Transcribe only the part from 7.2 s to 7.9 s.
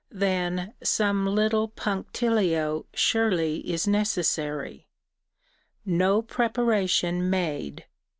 made.